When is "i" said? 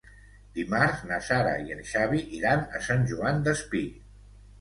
1.65-1.73